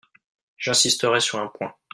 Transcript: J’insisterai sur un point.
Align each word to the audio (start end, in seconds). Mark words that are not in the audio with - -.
J’insisterai 0.57 1.21
sur 1.21 1.37
un 1.41 1.45
point. 1.45 1.75